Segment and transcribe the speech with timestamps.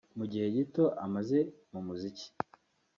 [0.17, 1.37] Mu gihe gito amaze
[1.71, 2.27] mu muziki